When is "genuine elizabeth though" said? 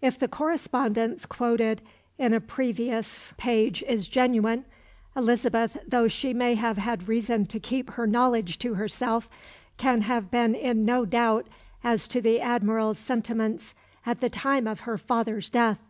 4.08-6.08